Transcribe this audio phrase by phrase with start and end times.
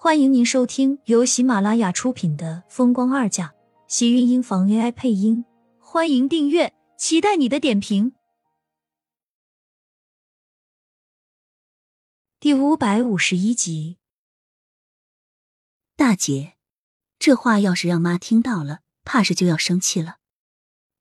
[0.00, 3.48] 欢迎您收听由喜马拉雅出品的《风光二嫁》，
[3.88, 5.44] 喜运音房 AI 配音。
[5.80, 8.12] 欢迎订阅，期待你的点评。
[12.38, 13.98] 第五百五十一集，
[15.96, 16.54] 大姐，
[17.18, 20.18] 这话要是让妈听到了，怕是就要生气了。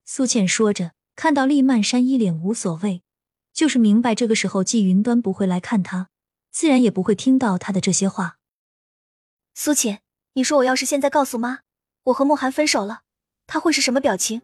[0.05, 3.04] 苏倩说着，看到厉曼山一脸无所谓，
[3.54, 6.09] 就是明白这个时候季云端不会来看他，
[6.50, 8.36] 自然也不会听到他的这些话。
[9.59, 10.01] 苏浅，
[10.33, 11.61] 你说我要是现在告诉妈，
[12.04, 13.00] 我和慕寒分手了，
[13.47, 14.39] 她会是什么表情？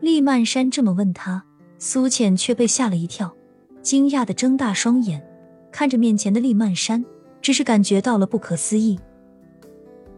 [0.00, 1.44] 厉曼山这么问他，
[1.78, 3.36] 苏浅却被吓了一跳，
[3.82, 5.22] 惊讶的睁大双眼，
[5.70, 7.04] 看着面前的厉曼山，
[7.42, 8.98] 只是感觉到了不可思议。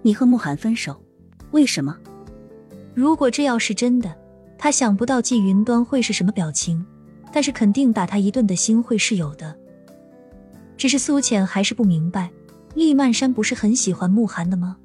[0.03, 1.03] 你和慕寒分手，
[1.51, 1.99] 为什么？
[2.95, 4.17] 如果这要是真的，
[4.57, 6.87] 他想不到季云端会是什么表情，
[7.33, 9.59] 但是肯定打他一顿的心会是有的。
[10.77, 12.31] 只是苏浅还是不明白。
[12.75, 14.77] 厉曼山不是很喜欢慕寒的吗？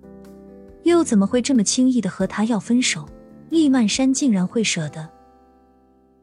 [0.83, 3.07] 又怎么会这么轻易的和他要分手？
[3.49, 5.09] 厉曼山竟然会舍得。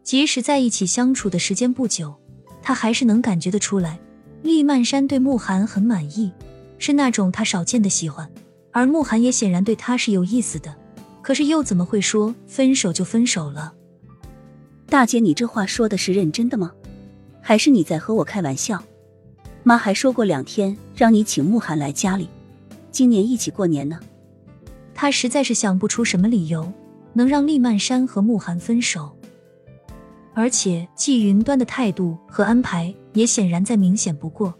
[0.02, 2.14] 即使在一起相处的时间不久，
[2.62, 3.98] 他还是能感觉得出来，
[4.42, 6.32] 厉曼山对慕寒很满意，
[6.78, 8.30] 是那种他少见的喜欢。
[8.70, 10.74] 而慕寒也显然对他是有意思的。
[11.22, 13.74] 可是又怎么会说分手就分手了？
[14.88, 16.72] 大姐，你这话说的是认真的吗？
[17.40, 18.80] 还是你在和我开玩笑？
[19.66, 22.28] 妈还说过两天让你请慕寒来家里，
[22.92, 23.98] 今年一起过年呢。
[24.94, 26.72] 他实在是想不出什么理由
[27.12, 29.10] 能让厉曼山和慕寒分手，
[30.34, 34.54] 而且季云端的态度和安排也显然再明显不过。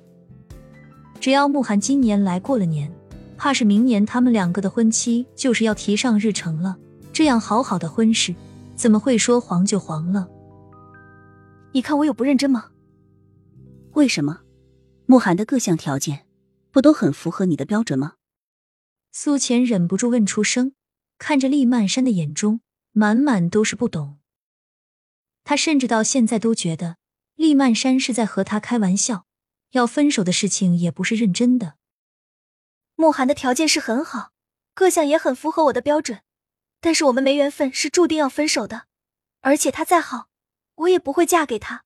[1.20, 2.90] 只要慕寒今年来过了年，
[3.36, 6.76] 怕是明年他们两个的婚期就是要提上日程了。
[7.12, 8.34] 这样好好的婚事，
[8.74, 10.26] 怎么会说黄就黄了？
[11.70, 12.64] 你看我有不认真吗？
[13.92, 14.40] 为什么？
[15.08, 16.26] 慕寒的各项条件，
[16.72, 18.16] 不都很符合你的标准吗？
[19.12, 20.74] 苏浅忍不住问出声，
[21.16, 24.18] 看着厉曼山的眼中满满都是不懂。
[25.44, 26.96] 他甚至到现在都觉得
[27.36, 29.26] 厉曼山是在和他开玩笑，
[29.70, 31.76] 要分手的事情也不是认真的。
[32.96, 34.32] 慕寒的条件是很好，
[34.74, 36.22] 各项也很符合我的标准，
[36.80, 38.86] 但是我们没缘分，是注定要分手的。
[39.42, 40.28] 而且他再好，
[40.74, 41.84] 我也不会嫁给他。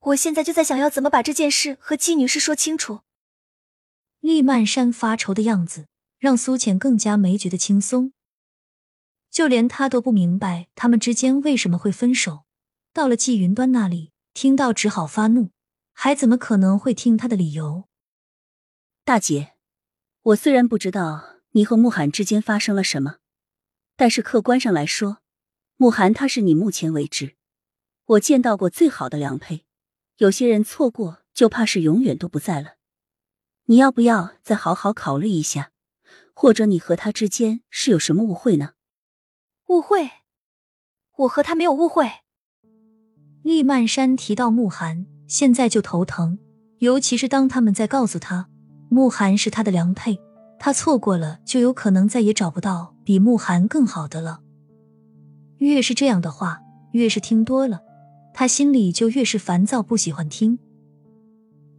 [0.00, 3.00] 我现在就在想要怎么把这件事和季女士说清楚。
[4.20, 5.86] 厉曼山发愁的样子
[6.18, 8.12] 让苏浅更加没觉得轻松，
[9.30, 12.44] 就连他都不明白他们之间为什么会分手。
[12.92, 15.50] 到了季云端那里，听到只好发怒，
[15.92, 17.84] 还怎么可能会听他的理由？
[19.04, 19.54] 大姐，
[20.22, 23.18] 我虽然不知道你和慕寒之间发生了什么，
[23.96, 25.18] 但是客观上来说，
[25.76, 27.36] 慕寒他是你目前为止
[28.04, 29.64] 我见到过最好的良配。
[30.18, 32.74] 有些人错过，就怕是永远都不在了。
[33.66, 35.70] 你要不要再好好考虑一下？
[36.34, 38.70] 或者你和他之间是有什么误会呢？
[39.68, 40.10] 误会？
[41.18, 42.10] 我和他没有误会。
[43.44, 46.40] 厉曼山提到慕寒，现在就头疼，
[46.78, 48.48] 尤其是当他们在告诉他
[48.88, 50.18] 慕寒是他的良配，
[50.58, 54.40] 他错过了就有可能再也找不到比慕寒更好的了。
[55.58, 57.82] 越是这样的话，越是听多了。
[58.38, 60.60] 他心里就越是烦躁，不喜欢听。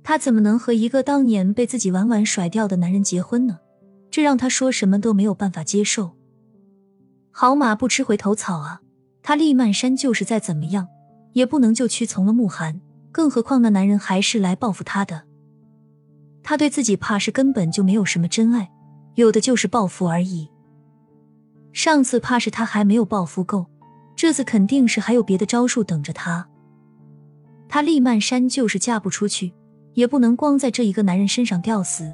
[0.03, 3.59] 他怎么能和一个当年被自己婉婉甩掉的男人结婚呢？
[4.11, 6.17] 这让他说什么都没有办法接受。
[7.31, 8.81] 好马不吃回头草啊！
[9.23, 10.89] 他厉曼山就是再怎么样，
[11.31, 12.81] 也不能就屈从了慕寒。
[13.09, 15.23] 更何况那男人还是来报复他的。
[16.43, 18.69] 他对自己怕是根本就没有什么真爱，
[19.15, 20.49] 有的就是报复而已。
[21.71, 23.67] 上次怕是他还没有报复够。
[24.19, 26.45] 这次肯定是还有别的招数等着他。
[27.69, 29.53] 他厉曼山就是嫁不出去，
[29.93, 32.13] 也不能光在这一个男人身上吊死。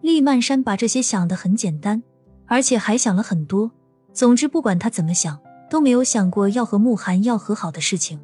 [0.00, 2.02] 厉曼山把这些想得很简单，
[2.46, 3.70] 而且还想了很多。
[4.12, 5.38] 总之，不管他怎么想，
[5.70, 8.18] 都没有想过要和慕寒要和好的事情。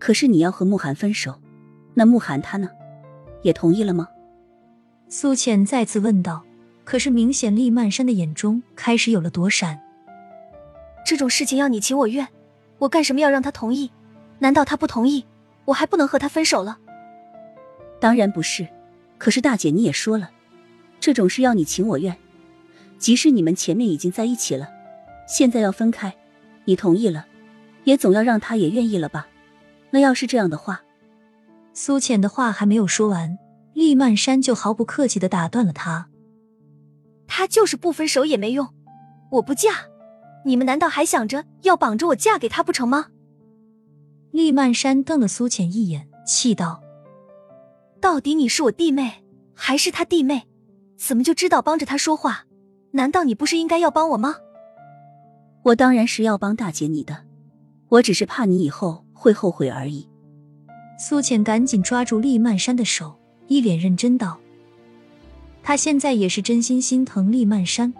[0.00, 1.40] 可是你要和慕寒分手，
[1.94, 2.68] 那慕寒他呢，
[3.42, 4.08] 也同意了吗？
[5.08, 6.42] 苏浅再次问道。
[6.82, 9.80] 可是明显厉曼山的眼中开始有了躲闪。
[11.04, 12.28] 这种事情要你情我愿，
[12.78, 13.90] 我干什么要让他同意？
[14.38, 15.24] 难道他不同意，
[15.64, 16.78] 我还不能和他分手了？
[18.00, 18.66] 当然不是。
[19.18, 20.30] 可是大姐你也说了，
[20.98, 22.16] 这种事要你情我愿。
[22.96, 24.68] 即使你们前面已经在一起了，
[25.28, 26.16] 现在要分开，
[26.64, 27.26] 你同意了，
[27.84, 29.28] 也总要让他也愿意了吧？
[29.90, 30.82] 那要是这样的话，
[31.74, 33.38] 苏浅的话还没有说完，
[33.74, 36.08] 厉曼山就毫不客气的打断了他。
[37.26, 38.66] 他就是不分手也没用，
[39.32, 39.70] 我不嫁。
[40.44, 43.08] 你们难道还想着要绑着我嫁给他不成吗？
[44.30, 46.82] 厉曼山瞪了苏浅一眼，气道
[48.00, 50.46] ：“到底你是我弟妹，还是他弟妹，
[50.96, 52.44] 怎么就知道帮着他说话？
[52.92, 54.36] 难道你不是应该要帮我吗？
[55.62, 57.24] 我当然是要帮大姐你的，
[57.88, 60.08] 我只是怕你以后会后悔而已。
[60.98, 64.38] 苏浅赶紧抓住厉曼山的手，一脸认真道
[65.62, 67.92] ：“他现在也是真心心疼厉曼山，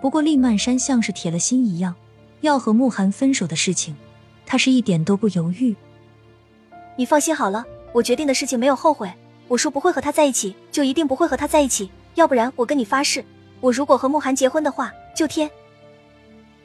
[0.00, 1.94] 不过厉曼山像是铁了心一样，
[2.40, 3.94] 要和慕寒分手的事情，
[4.46, 5.76] 他是一点都不犹豫。
[6.96, 9.10] 你放心好了，我决定的事情没有后悔。
[9.48, 13.24] 我说不会和他在一起，就一定不会和他在一起，要不然我跟你发誓。”
[13.60, 15.50] 我如果和慕寒结婚的话，就天！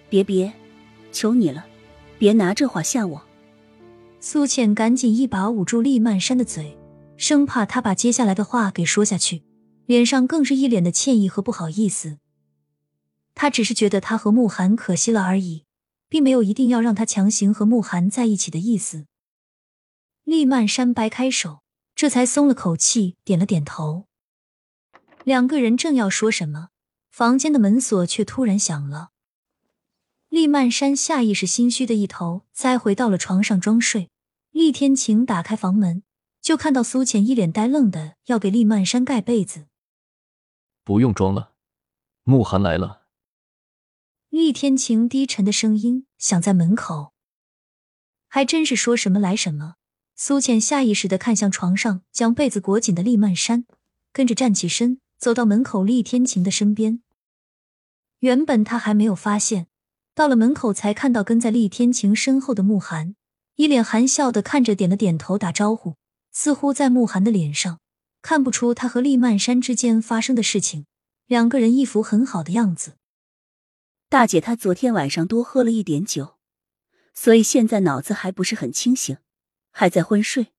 [0.08, 0.54] 别别，
[1.12, 1.66] 求你了，
[2.18, 3.22] 别拿这话吓我。
[4.22, 6.78] 苏浅赶紧一把捂住厉曼山的嘴，
[7.18, 9.44] 生怕他把接下来的话给说下去，
[9.88, 12.18] 脸上更是一脸的歉意和不好意思。
[13.36, 15.66] 他只是觉得他和慕寒可惜了而已，
[16.10, 19.06] 并没有一定要让他强行和慕寒在一起的意思。
[20.24, 21.62] 厉曼山掰开手，
[21.94, 24.06] 这才松了口气，点了点头。
[25.24, 26.70] 两个人正要说什么。
[27.12, 29.12] 房间的门锁却突然响了，
[30.28, 34.10] 厉曼山下意识心虚的一头栽回到了床上装睡。
[34.52, 36.04] 厉天晴打开房门，
[36.42, 39.68] 就看到苏浅一脸呆愣的要给厉曼山盖被子。
[40.84, 41.54] 不用装了，
[42.26, 43.05] 慕寒来了。
[44.36, 47.14] 厉天晴低沉的声音响在门口，
[48.28, 49.76] 还真是说什么来什么。
[50.14, 53.64] 苏浅下意识的看向床上将被子裹紧的厉曼山，
[54.12, 57.02] 跟着站起身，走到门口厉天晴的身边。
[58.20, 59.68] 原本他还没有发现，
[60.14, 63.16] 到了门口才看到跟在厉天晴身后的慕寒，
[63.56, 65.96] 一脸含笑的看着，点了点头打招呼，
[66.34, 67.80] 似乎在慕寒的脸上
[68.22, 70.86] 看不出他和厉曼山之间发生的事情，
[71.26, 72.98] 两个人一副很好的样子。
[74.16, 76.38] 大姐，她昨天晚上多喝了一点酒，
[77.14, 79.18] 所以现在脑子还不是很清醒，
[79.72, 80.54] 还在昏睡。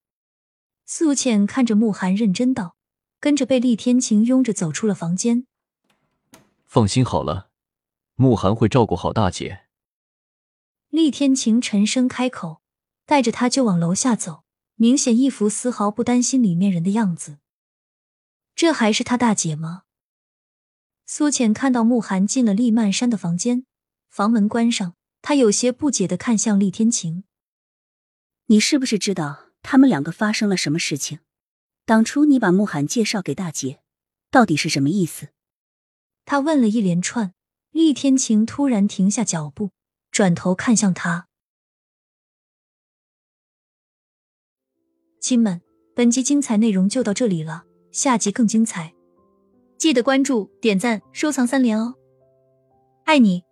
[0.84, 2.76] 素浅看着慕寒认真道，
[3.18, 5.46] 跟着被厉天晴拥着走出了房间。
[6.66, 7.48] 放心好了。
[8.16, 9.62] 慕寒会照顾好大姐。
[10.90, 12.60] 厉天晴沉声开口，
[13.06, 14.44] 带着他就往楼下走，
[14.74, 17.38] 明显一副丝毫不担心里面人的样子。
[18.54, 19.84] 这还是他大姐吗？
[21.08, 23.64] 苏浅看到慕寒进了厉曼山的房间，
[24.10, 27.22] 房门关上，他有些不解的看向厉天晴
[28.46, 31.20] ：“你是不是知道他们两个发生了什么事情？
[31.84, 33.80] 当初你把慕寒介绍给大姐，
[34.32, 35.28] 到底是什么意思？”
[36.26, 37.32] 他问了一连串。
[37.72, 39.70] 厉天晴突然停下脚步，
[40.10, 41.28] 转头看向他。
[45.20, 45.60] 亲们，
[45.94, 48.94] 本集精彩内容就到这里了，下集更精彩，
[49.78, 51.94] 记得关注、点赞、收藏三连哦！
[53.05, 53.44] 爱你。